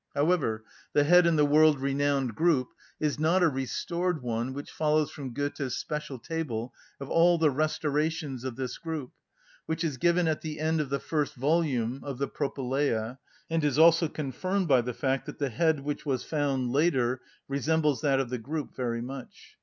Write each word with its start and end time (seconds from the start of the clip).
However, 0.15 0.63
the 0.93 1.03
head 1.03 1.27
in 1.27 1.35
the 1.35 1.45
world‐renowned 1.45 2.33
group 2.33 2.69
is 2.99 3.19
not 3.19 3.43
a 3.43 3.47
restored 3.47 4.23
one 4.23 4.51
which 4.51 4.71
follows 4.71 5.11
from 5.11 5.31
Goethe's 5.31 5.77
special 5.77 6.17
table 6.17 6.73
of 6.99 7.11
all 7.11 7.37
the 7.37 7.51
restorations 7.51 8.43
of 8.43 8.55
this 8.55 8.79
group, 8.79 9.11
which 9.67 9.83
is 9.83 9.97
given 9.97 10.27
at 10.27 10.41
the 10.41 10.59
end 10.59 10.81
of 10.81 10.89
the 10.89 10.97
first 10.99 11.35
volume 11.35 11.99
of 12.03 12.17
the 12.17 12.27
Propylæa, 12.27 13.19
and 13.47 13.63
is 13.63 13.77
also 13.77 14.07
confirmed 14.09 14.67
by 14.67 14.81
the 14.81 14.95
fact 14.95 15.27
that 15.27 15.37
the 15.37 15.49
head 15.49 15.81
which 15.81 16.03
was 16.03 16.23
found 16.23 16.71
later 16.71 17.21
resembles 17.47 18.01
that 18.01 18.19
of 18.19 18.31
the 18.31 18.39
group 18.39 18.75
very 18.75 19.03
much. 19.03 19.55